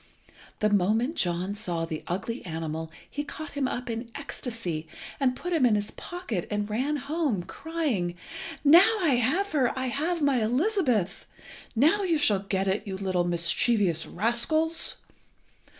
[0.61, 4.87] The moment John saw the ugly animal he caught him up in ecstasy,
[5.19, 8.15] and put him in his pocket and ran home, crying
[8.63, 9.71] "Now I have her!
[9.77, 11.27] I have my Elizabeth!
[11.75, 14.95] Now you shall get it, you little mischievous rascals!"